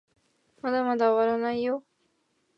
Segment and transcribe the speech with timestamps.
[0.63, 1.83] まだまだ終わらないよ